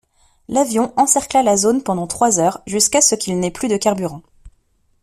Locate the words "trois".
2.07-2.39